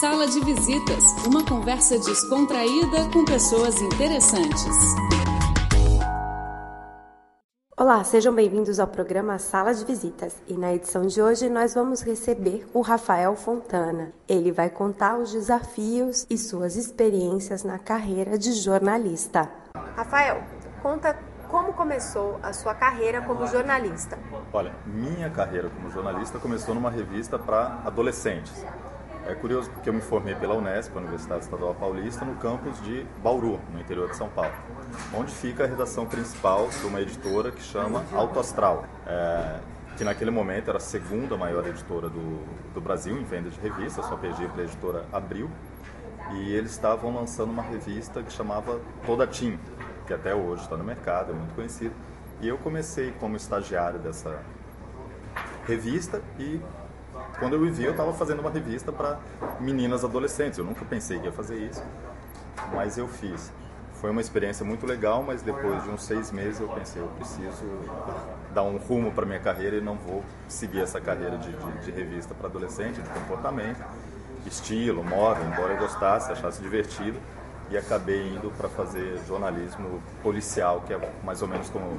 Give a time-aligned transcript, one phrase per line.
[0.00, 4.76] Sala de Visitas, uma conversa descontraída com pessoas interessantes.
[7.76, 10.34] Olá, sejam bem-vindos ao programa Sala de Visitas.
[10.48, 14.12] E na edição de hoje nós vamos receber o Rafael Fontana.
[14.28, 19.48] Ele vai contar os desafios e suas experiências na carreira de jornalista.
[19.94, 20.42] Rafael,
[20.82, 21.16] conta
[21.48, 24.18] como começou a sua carreira como jornalista?
[24.52, 28.64] Olha, minha carreira como jornalista começou numa revista para adolescentes.
[29.26, 33.58] É curioso porque eu me formei pela Unesp, Universidade Estadual Paulista, no campus de Bauru,
[33.72, 34.52] no interior de São Paulo,
[35.14, 39.60] onde fica a redação principal de uma editora que chama Alto Astral, é,
[39.96, 44.04] que naquele momento era a segunda maior editora do, do Brasil em venda de revistas,
[44.04, 45.50] só perdia para a editora Abril,
[46.34, 49.58] e eles estavam lançando uma revista que chamava Toda Tim,
[50.06, 51.94] que até hoje está no mercado, é muito conhecido.
[52.42, 54.38] E eu comecei como estagiário dessa
[55.66, 56.60] revista e
[57.38, 59.18] quando eu vi eu estava fazendo uma revista para
[59.60, 60.58] meninas adolescentes.
[60.58, 61.82] Eu nunca pensei que ia fazer isso,
[62.72, 63.52] mas eu fiz.
[63.94, 67.64] Foi uma experiência muito legal, mas depois de uns seis meses eu pensei, eu preciso
[68.52, 71.90] dar um rumo para minha carreira e não vou seguir essa carreira de, de, de
[71.90, 73.82] revista para adolescente, de comportamento,
[74.46, 77.18] estilo, moda, embora eu gostasse, achasse divertido
[77.70, 81.98] e acabei indo para fazer jornalismo policial, que é mais ou menos como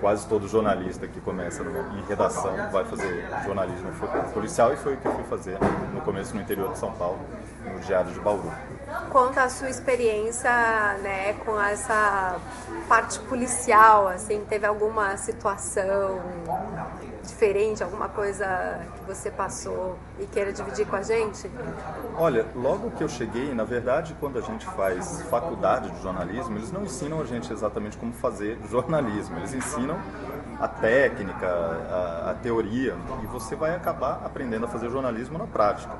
[0.00, 3.90] quase todo jornalista que começa em redação vai fazer jornalismo
[4.32, 5.58] policial e foi o que eu fui fazer
[5.94, 7.18] no começo no interior de São Paulo,
[7.64, 8.50] no Diário de Bauru.
[9.10, 10.50] Conta a sua experiência
[11.02, 12.36] né, com essa
[12.88, 16.20] parte policial, assim, teve alguma situação
[17.22, 21.50] diferente, alguma coisa que você passou e queira dividir com a gente?
[22.16, 26.72] Olha, logo que eu cheguei, na verdade, quando a gente faz faculdade de jornalismo, eles
[26.72, 29.98] não ensinam a gente exatamente como fazer jornalismo, eles ensinam
[30.58, 35.94] a técnica, a, a teoria, e você vai acabar aprendendo a fazer jornalismo na prática.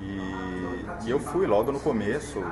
[0.00, 2.42] E, e, eu fui logo no começo,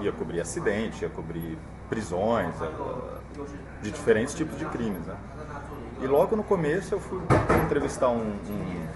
[0.00, 1.58] ia cobrir acidente, ia cobrir
[1.88, 3.14] prisões, eh,
[3.82, 5.06] de diferentes tipos de crimes.
[5.06, 5.14] Né?
[6.02, 7.20] E logo no começo eu fui
[7.64, 8.86] entrevistar um, um,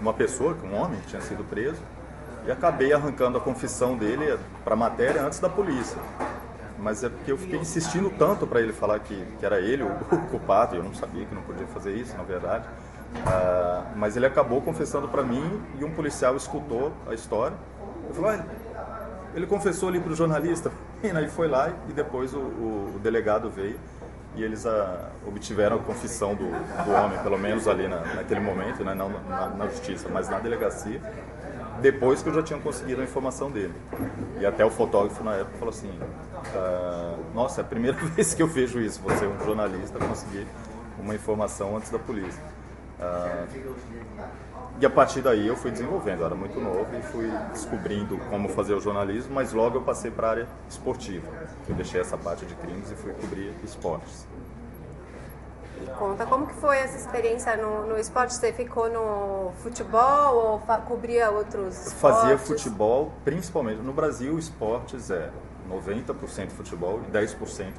[0.00, 1.80] uma pessoa, um homem que tinha sido preso,
[2.46, 5.98] e acabei arrancando a confissão dele para a matéria antes da polícia.
[6.78, 9.88] Mas é porque eu fiquei insistindo tanto para ele falar que, que era ele o,
[10.12, 12.64] o culpado, e eu não sabia que não podia fazer isso, na verdade.
[13.16, 17.56] Uh, mas ele acabou confessando para mim e um policial escutou a história.
[18.08, 18.40] Eu falei,
[19.34, 20.70] ele confessou ali para o jornalista.
[21.00, 23.78] E aí foi lá e depois o, o, o delegado veio
[24.38, 28.40] e eles a, ah, obtiveram a confissão do, do homem, pelo menos ali na, naquele
[28.40, 28.94] momento, né?
[28.94, 31.00] não na, na, justiça, mas na delegacia,
[31.80, 33.74] depois que eu já tinha conseguido a informação dele.
[34.40, 35.90] E até o fotógrafo na época falou assim:
[36.54, 40.46] ah, Nossa, é a primeira vez que eu vejo isso, você, um jornalista, conseguir
[40.98, 42.42] uma informação antes da polícia.
[43.00, 43.44] Ah,
[44.80, 48.48] e a partir daí eu fui desenvolvendo, eu era muito novo e fui descobrindo como
[48.48, 51.26] fazer o jornalismo, mas logo eu passei para a área esportiva.
[51.68, 54.24] Eu deixei essa parte de crimes e fui cobrir esportes.
[55.82, 58.34] E conta como que foi essa experiência no, no esporte?
[58.34, 62.00] Você ficou no futebol ou cobria outros esportes?
[62.00, 63.80] Fazia futebol, principalmente.
[63.82, 65.30] No Brasil, esportes é
[65.68, 67.72] 90% futebol e 10%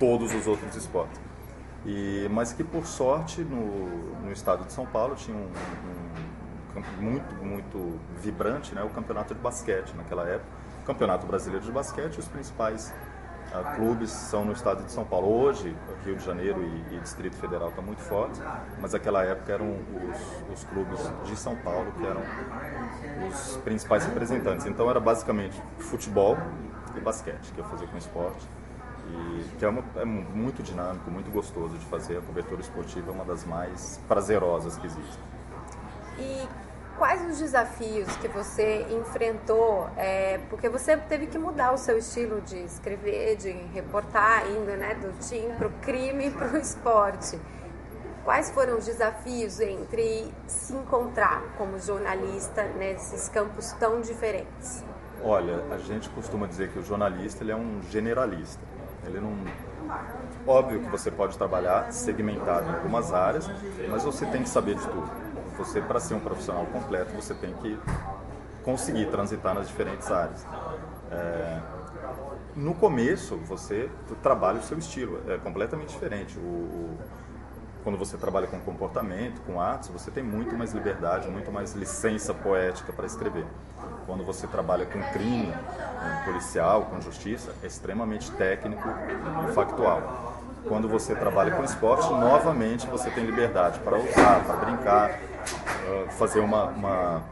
[0.00, 1.20] todos os outros esportes.
[1.84, 6.35] E, mas que por sorte no, no estado de São Paulo tinha um, um
[6.98, 10.50] muito, muito vibrante, né, o campeonato de basquete naquela época.
[10.86, 12.94] Campeonato Brasileiro de Basquete, os principais
[13.52, 15.28] uh, clubes são no estado de São Paulo.
[15.28, 18.40] Hoje, Rio de Janeiro e, e Distrito Federal estão muito fortes,
[18.80, 22.22] mas naquela época eram os, os clubes de São Paulo que eram
[23.28, 24.64] os principais representantes.
[24.66, 26.38] Então era basicamente futebol
[26.96, 28.46] e basquete que eu fazia com esporte.
[29.08, 32.18] E que é, uma, é muito dinâmico, muito gostoso de fazer.
[32.18, 35.35] A cobertura esportiva é uma das mais prazerosas que existem.
[36.18, 36.48] E
[36.98, 39.88] quais os desafios que você enfrentou?
[39.96, 44.94] É, porque você teve que mudar o seu estilo de escrever, de reportar ainda, né?
[44.94, 47.38] Do time para o crime para o esporte.
[48.24, 54.84] Quais foram os desafios entre se encontrar como jornalista nesses campos tão diferentes?
[55.22, 58.60] Olha, a gente costuma dizer que o jornalista ele é um generalista.
[59.06, 59.32] Ele não.
[60.44, 63.48] Óbvio que você pode trabalhar segmentado em algumas áreas,
[63.88, 65.25] mas você tem que saber de tudo.
[65.58, 67.78] Você, para ser um profissional completo, você tem que
[68.62, 70.44] conseguir transitar nas diferentes áreas.
[71.10, 71.60] É,
[72.54, 73.88] no começo, você
[74.22, 76.38] trabalha o seu estilo, é completamente diferente.
[76.38, 76.98] O, o,
[77.84, 82.34] quando você trabalha com comportamento, com artes, você tem muito mais liberdade, muito mais licença
[82.34, 83.46] poética para escrever.
[84.06, 88.88] Quando você trabalha com crime, com policial, com justiça, é extremamente técnico
[89.48, 90.35] e factual.
[90.68, 95.20] Quando você trabalha com esporte, novamente você tem liberdade para usar, para brincar,
[96.18, 97.22] fazer uma, uma,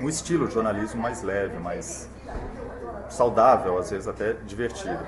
[0.00, 2.08] um estilo de jornalismo mais leve, mais
[3.08, 4.98] saudável, às vezes até divertido.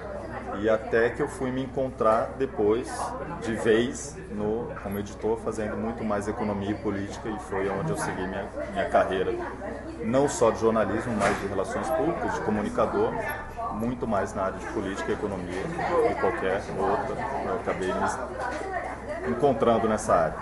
[0.60, 2.88] E até que eu fui me encontrar depois,
[3.40, 7.96] de vez, no, como editor, fazendo muito mais economia e política, e foi onde eu
[7.96, 9.32] segui minha, minha carreira,
[10.04, 13.12] não só de jornalismo, mas de relações públicas, de comunicador,
[13.72, 17.16] muito mais na área de política e economia do que qualquer outra.
[17.46, 20.34] Eu acabei me encontrando nessa área.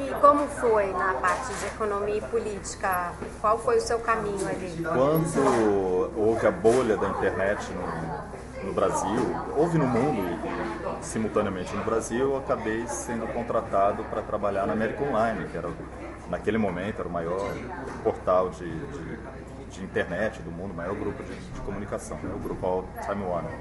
[0.00, 3.12] E como foi na parte de economia e política?
[3.40, 4.82] Qual foi o seu caminho ali?
[4.82, 10.22] Quando houve a bolha da internet no, no Brasil, houve no mundo
[11.00, 15.68] e, simultaneamente no Brasil, eu acabei sendo contratado para trabalhar na América Online, que era
[16.28, 17.54] naquele momento era o maior
[18.02, 19.18] portal de, de
[19.74, 22.32] de internet do mundo, o maior grupo de, de comunicação, né?
[22.34, 23.52] o grupo All Time Warner.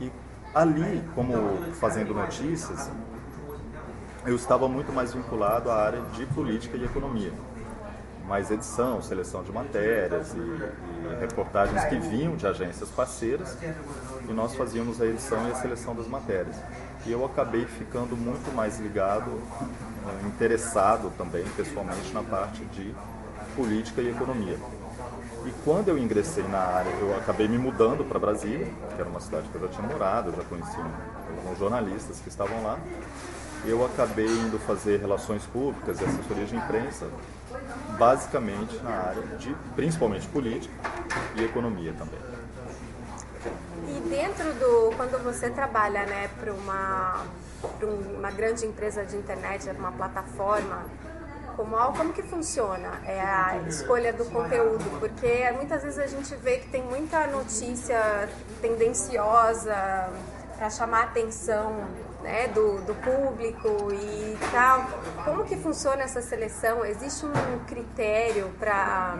[0.00, 0.12] E
[0.54, 1.32] ali, como
[1.74, 2.90] fazendo notícias,
[4.26, 7.32] eu estava muito mais vinculado à área de política e economia.
[8.26, 13.56] Mais edição, seleção de matérias e, e reportagens que vinham de agências parceiras
[14.28, 16.56] e nós fazíamos a edição e a seleção das matérias.
[17.04, 22.94] E eu acabei ficando muito mais ligado, eh, interessado também pessoalmente na parte de
[23.56, 24.56] política e economia.
[25.44, 29.20] E quando eu ingressei na área, eu acabei me mudando para Brasília, que era uma
[29.20, 30.84] cidade que eu já tinha morado, eu já conhecia
[31.38, 32.78] alguns jornalistas que estavam lá.
[33.64, 37.08] Eu acabei indo fazer relações públicas e assessoria de imprensa,
[37.98, 40.74] basicamente na área de, principalmente política
[41.36, 42.20] e economia também.
[43.88, 47.24] E dentro do, quando você trabalha, né, para uma,
[48.16, 50.84] uma grande empresa de internet, uma plataforma,
[51.56, 54.84] como como que funciona é a escolha do conteúdo?
[54.98, 58.28] Porque muitas vezes a gente vê que tem muita notícia
[58.60, 60.08] tendenciosa
[60.62, 61.74] para chamar a atenção
[62.22, 64.86] né, do, do público e tal.
[65.24, 66.84] Como que funciona essa seleção?
[66.84, 69.18] Existe um critério para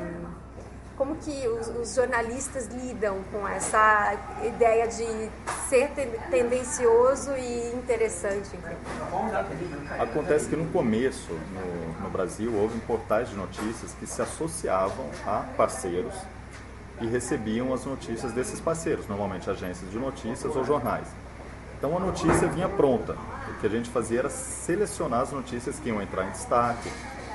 [0.97, 5.31] como que os, os, jornalistas lidam com essa ideia de
[5.69, 5.91] ser
[6.31, 8.57] tendencioso e interessante?
[9.99, 15.45] Acontece que no começo, no, no Brasil, houve portais de notícias que se associavam a
[15.57, 16.15] parceiros
[17.01, 21.09] e recebiam as notícias desses parceiros, normalmente agências de notícias ou jornais.
[21.83, 23.17] Então a notícia vinha pronta.
[23.49, 26.89] O que a gente fazia era selecionar as notícias que iam entrar em destaque,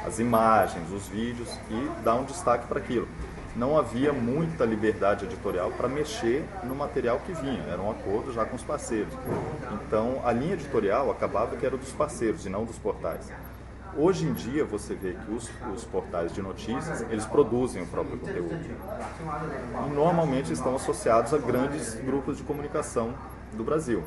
[0.05, 3.09] as imagens, os vídeos e dar um destaque para aquilo
[3.57, 8.45] não havia muita liberdade editorial para mexer no material que vinha, era um acordo já
[8.45, 9.11] com os parceiros.
[9.73, 13.29] Então, a linha editorial acabava que era dos parceiros e não dos portais.
[13.97, 18.19] Hoje em dia, você vê que os, os portais de notícias, eles produzem o próprio
[18.19, 18.55] conteúdo.
[19.87, 23.15] E normalmente estão associados a grandes grupos de comunicação
[23.53, 24.03] do Brasil.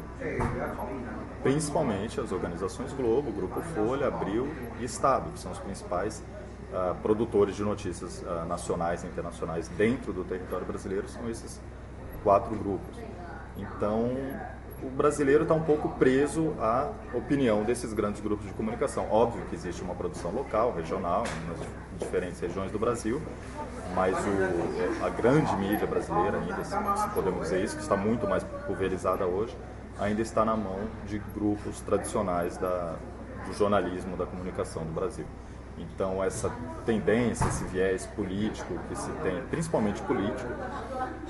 [1.43, 4.49] Principalmente as organizações Globo, Grupo Folha, Abril
[4.79, 6.23] e Estado, que são os principais
[6.73, 11.61] uh, produtores de notícias uh, nacionais e internacionais dentro do território brasileiro são esses
[12.23, 12.99] quatro grupos.
[13.57, 14.17] Então,
[14.83, 19.07] o brasileiro está um pouco preso à opinião desses grandes grupos de comunicação.
[19.11, 21.59] Óbvio que existe uma produção local, regional, nas
[21.99, 23.21] diferentes regiões do Brasil,
[23.95, 28.43] mas o, a grande mídia brasileira ainda, se podemos dizer isso, que está muito mais
[28.67, 29.57] pulverizada hoje,
[29.99, 32.97] ainda está na mão de grupos tradicionais da,
[33.47, 35.27] do jornalismo, da comunicação do Brasil.
[35.79, 36.51] Então, essa
[36.85, 40.49] tendência, esse viés político que se tem, principalmente político,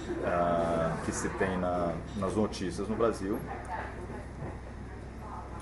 [0.08, 3.38] uh, que se tem na, nas notícias no Brasil,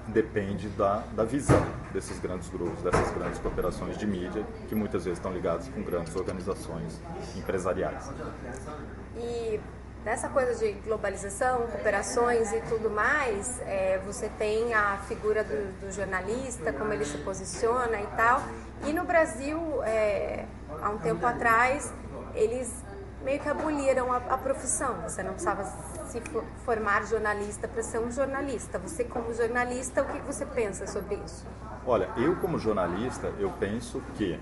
[0.08, 5.18] depende da, da visão desses grandes grupos, dessas grandes corporações de mídia, que muitas vezes
[5.18, 7.00] estão ligadas com grandes organizações
[7.36, 8.10] empresariais.
[9.16, 9.60] E
[10.04, 15.92] nessa coisa de globalização, cooperações e tudo mais, é, você tem a figura do, do,
[15.92, 18.42] jornalista, como ele se posiciona e tal.
[18.86, 20.46] E no Brasil, é,
[20.80, 21.92] há um tempo atrás,
[22.34, 22.72] eles
[23.24, 24.94] meio que aboliram a, a profissão.
[25.02, 25.64] Você não precisava
[26.08, 26.22] se
[26.64, 28.78] formar jornalista para ser um jornalista.
[28.78, 31.46] Você, como jornalista, o que você pensa sobre isso?
[31.86, 34.38] Olha, eu como jornalista, eu penso que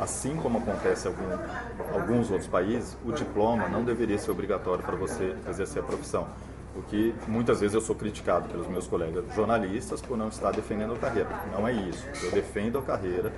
[0.00, 4.96] assim como acontece em algum, alguns outros países, o diploma não deveria ser obrigatório para
[4.96, 6.28] você exercer a profissão.
[6.76, 10.92] O que muitas vezes eu sou criticado pelos meus colegas jornalistas por não estar defendendo
[10.92, 11.28] a carreira.
[11.50, 12.06] Não é isso.
[12.22, 13.32] Eu defendo a carreira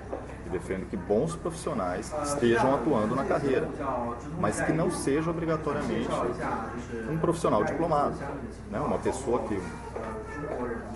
[0.49, 3.69] e defendo que bons profissionais estejam atuando na carreira,
[4.41, 6.09] mas que não seja obrigatoriamente
[7.11, 8.17] um profissional diplomado.
[8.71, 8.81] Né?
[8.81, 9.61] Uma pessoa que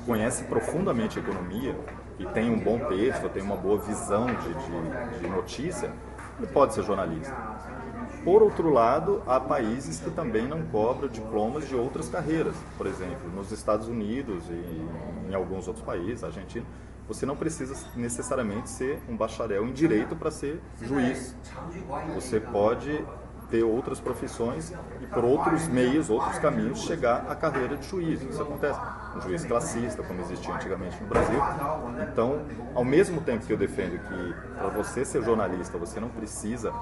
[0.07, 1.77] conhece profundamente a economia
[2.19, 5.93] e tem um bom texto, tem uma boa visão de, de, de notícia,
[6.39, 7.35] ele pode ser jornalista.
[8.25, 12.55] Por outro lado, há países que também não cobram diplomas de outras carreiras.
[12.79, 16.65] Por exemplo, nos Estados Unidos e em alguns outros países, Argentina,
[17.07, 21.35] você não precisa necessariamente ser um bacharel em direito para ser juiz.
[22.15, 23.05] Você pode
[23.53, 28.23] ter outras profissões e por outros meios, outros caminhos, chegar à carreira de juiz.
[28.23, 28.81] Isso acontece.
[29.15, 31.39] Um juiz classista, como existia antigamente no Brasil.
[32.11, 32.41] Então,
[32.75, 36.73] ao mesmo tempo que eu defendo que para você ser jornalista você não precisa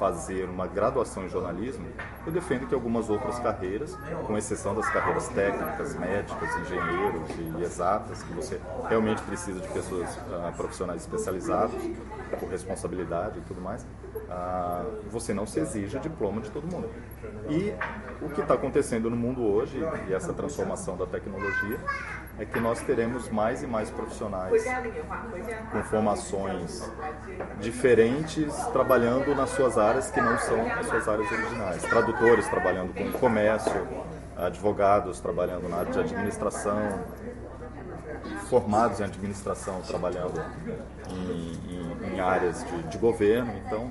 [0.00, 1.86] fazer uma graduação em jornalismo,
[2.26, 8.20] eu defendo que algumas outras carreiras, com exceção das carreiras técnicas, médicas, engenheiros e exatas,
[8.24, 11.80] que você realmente precisa de pessoas uh, profissionais especializadas,
[12.40, 13.86] por responsabilidade e tudo mais,
[14.28, 16.88] uh, você não se exija diploma de todo mundo.
[17.48, 17.74] E
[18.24, 21.78] o que está acontecendo no mundo hoje, e essa transformação da tecnologia,
[22.38, 24.64] é que nós teremos mais e mais profissionais
[25.72, 26.90] com formações
[27.60, 31.82] diferentes trabalhando nas suas áreas que não são as suas áreas originais.
[31.82, 33.86] Tradutores trabalhando com comércio,
[34.36, 37.00] advogados trabalhando na área de administração,
[38.48, 40.40] formados em administração trabalhando
[41.10, 43.52] em, em, em áreas de, de governo.
[43.64, 43.90] Então,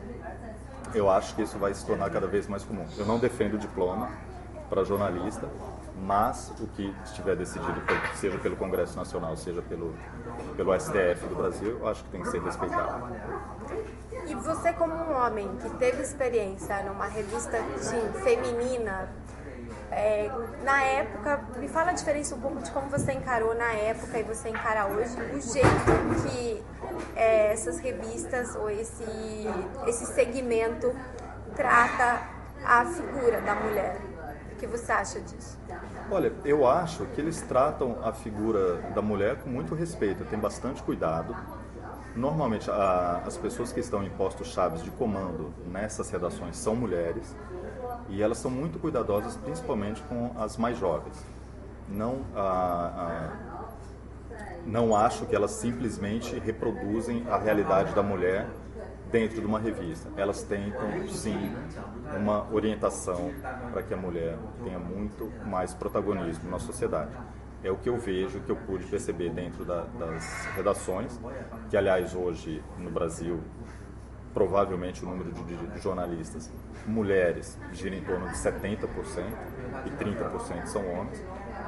[0.94, 2.86] eu acho que isso vai se tornar cada vez mais comum.
[2.98, 4.10] Eu não defendo o diploma
[4.70, 5.48] para jornalista,
[6.02, 7.82] mas o que estiver decidido,
[8.16, 9.96] seja pelo Congresso Nacional, seja pelo,
[10.56, 13.16] pelo STF do Brasil, eu acho que tem que ser respeitado.
[14.28, 17.58] E você, como um homem que teve experiência numa revista
[18.24, 19.10] feminina,
[19.92, 20.30] é,
[20.64, 24.24] na época, me fala a diferença um pouco de como você encarou na época e
[24.24, 26.64] você encara hoje, o jeito que
[27.16, 29.06] é, essas revistas ou esse,
[29.88, 30.94] esse segmento
[31.56, 32.22] trata
[32.64, 34.02] a figura da mulher.
[34.52, 35.58] O que você acha disso?
[36.10, 40.82] Olha, eu acho que eles tratam a figura da mulher com muito respeito, tem bastante
[40.82, 41.36] cuidado.
[42.16, 47.36] Normalmente, a, as pessoas que estão em postos chaves de comando nessas redações são mulheres
[48.08, 51.18] e elas são muito cuidadosas, principalmente com as mais jovens.
[51.90, 53.55] Não, a, a,
[54.66, 58.48] não acho que elas simplesmente reproduzem a realidade da mulher
[59.12, 60.10] dentro de uma revista.
[60.18, 61.56] Elas tentam, sim,
[62.18, 63.32] uma orientação
[63.72, 67.12] para que a mulher tenha muito mais protagonismo na sociedade.
[67.64, 71.20] É o que eu vejo, que eu pude perceber dentro da, das redações,
[71.70, 73.40] que aliás hoje no Brasil
[74.34, 76.52] provavelmente o número de, de jornalistas
[76.86, 78.88] mulheres gira em torno de 70%
[79.86, 81.24] e 30% são homens.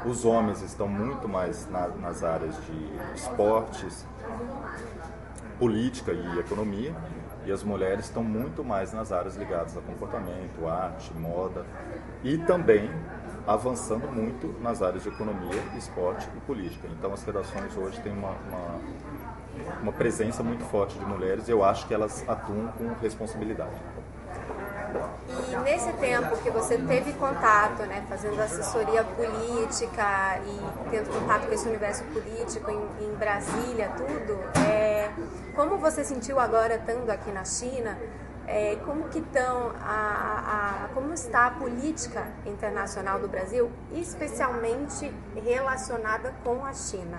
[0.07, 4.05] Os homens estão muito mais na, nas áreas de esportes,
[5.59, 6.95] política e economia,
[7.45, 11.65] e as mulheres estão muito mais nas áreas ligadas a comportamento, arte, moda
[12.23, 12.89] e também
[13.45, 16.87] avançando muito nas áreas de economia, esporte e política.
[16.97, 18.79] Então as redações hoje têm uma, uma,
[19.81, 23.75] uma presença muito forte de mulheres e eu acho que elas atuam com responsabilidade.
[25.29, 31.53] E nesse tempo que você teve contato, né, fazendo assessoria política e tendo contato com
[31.53, 35.09] esse universo político em, em Brasília, tudo, é,
[35.55, 37.97] como você sentiu agora estando aqui na China?
[38.49, 46.33] É, como que estão a, a, como está a política internacional do Brasil, especialmente relacionada
[46.45, 47.17] com a China?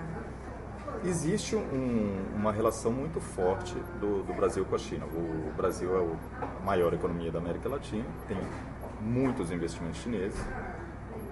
[1.03, 5.05] Existe um, uma relação muito forte do, do, Brasil com a China.
[5.05, 8.37] O Brasil é a maior economia da América Latina, tem
[9.01, 10.39] muitos investimentos chineses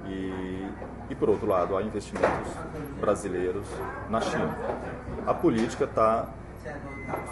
[0.06, 0.68] e,
[1.10, 2.52] e por outro lado, há investimentos
[3.00, 3.68] brasileiros
[4.10, 4.58] na China.
[5.26, 6.30] A política está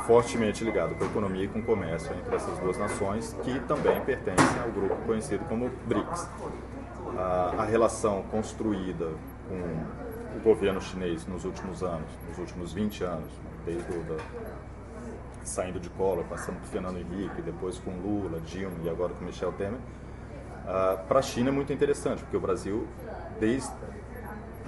[0.05, 3.99] fortemente ligada com a economia e com o comércio entre essas duas nações, que também
[4.01, 6.27] pertencem ao grupo conhecido como BRICS.
[7.17, 9.07] A, a relação construída
[9.47, 10.04] com
[10.35, 13.29] o governo chinês nos últimos anos, nos últimos 20 anos,
[13.65, 14.17] desde da,
[15.43, 19.53] saindo de Collor, passando por Fernando Henrique, depois com Lula, Dilma e agora com Michel
[19.53, 22.87] Temer, uh, para a China é muito interessante, porque o Brasil,
[23.39, 23.71] desde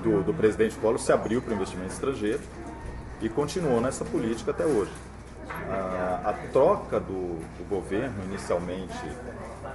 [0.01, 2.41] do, do presidente Collor, se abriu para o investimento estrangeiro
[3.21, 4.91] e continuou nessa política até hoje.
[5.47, 8.97] Uh, a troca do, do governo, inicialmente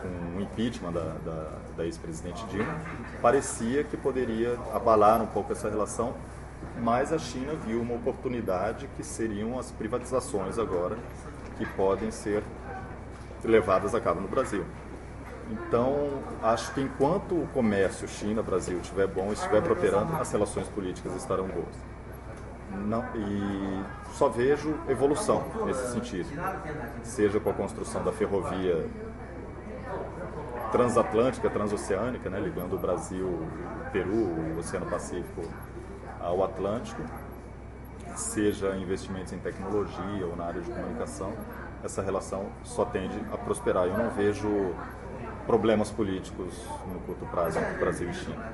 [0.02, 2.74] com o impeachment da, da, da ex-presidente Dilma,
[3.22, 6.14] parecia que poderia abalar um pouco essa relação,
[6.80, 10.98] mas a China viu uma oportunidade que seriam as privatizações agora,
[11.56, 12.42] que podem ser
[13.44, 14.64] levadas a cabo no Brasil.
[15.50, 21.46] Então, acho que enquanto o comércio China-Brasil estiver bom, estiver prosperando, as relações políticas estarão
[21.46, 21.76] boas.
[22.86, 26.28] Não, e só vejo evolução nesse sentido,
[27.02, 28.86] seja com a construção da ferrovia
[30.72, 35.42] transatlântica, transoceânica, né, ligando o Brasil, o Peru, o Oceano Pacífico
[36.18, 37.02] ao Atlântico,
[38.16, 41.32] seja investimentos em tecnologia ou na área de comunicação,
[41.84, 43.86] essa relação só tende a prosperar.
[43.86, 44.74] Eu não vejo
[45.46, 46.54] problemas políticos
[46.86, 48.52] no curto prazo entre Brasil e China.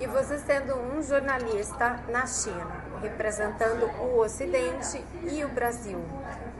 [0.00, 2.66] E você sendo um jornalista na China,
[3.00, 5.98] representando o Ocidente e o Brasil,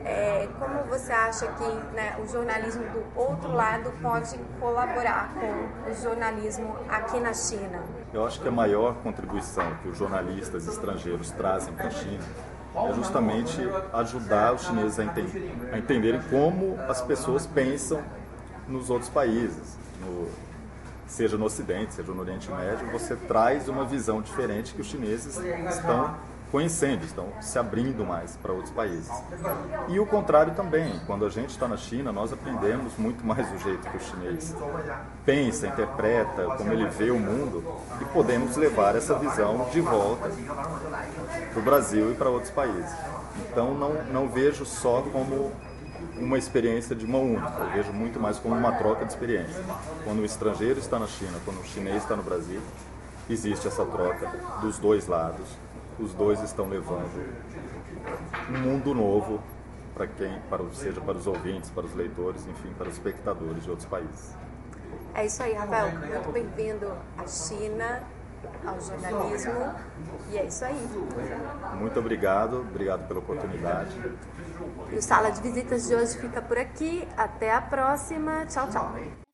[0.04, 5.94] é, como você acha que né, o jornalismo do outro lado pode colaborar com o
[5.94, 7.82] jornalismo aqui na China?
[8.12, 12.24] Eu acho que a maior contribuição que os jornalistas estrangeiros trazem para a China
[12.74, 13.60] é justamente
[13.92, 18.00] ajudar os chineses a, ente a entenderem como as pessoas pensam
[18.68, 20.28] nos outros países, no,
[21.06, 25.36] seja no Ocidente, seja no Oriente Médio, você traz uma visão diferente que os chineses
[25.36, 26.14] estão
[26.50, 29.10] conhecendo, estão se abrindo mais para outros países.
[29.88, 33.58] E o contrário também, quando a gente está na China, nós aprendemos muito mais o
[33.58, 34.54] jeito que o chinês
[35.24, 37.62] pensa, interpreta, como ele vê o mundo,
[38.00, 40.30] e podemos levar essa visão de volta
[41.52, 42.92] para o Brasil e para outros países.
[43.50, 45.52] Então não, não vejo só como
[46.16, 49.62] uma experiência de mão única, eu vejo muito mais como uma troca de experiência.
[50.04, 52.60] Quando o estrangeiro está na China, quando o chinês está no Brasil,
[53.28, 55.46] existe essa troca dos dois lados
[55.98, 57.08] os dois estão levando
[58.50, 59.40] um mundo novo
[59.94, 63.70] para quem, para, seja para os ouvintes, para os leitores, enfim, para os espectadores de
[63.70, 64.34] outros países.
[65.14, 65.90] É isso aí, Rafael.
[65.98, 68.02] Muito bem-vindo à China,
[68.64, 69.74] ao jornalismo.
[70.30, 70.88] E é isso aí.
[71.76, 73.96] Muito obrigado, obrigado pela oportunidade.
[74.92, 77.06] E o Sala de Visitas de hoje fica por aqui.
[77.16, 78.46] Até a próxima.
[78.46, 79.27] Tchau, tchau.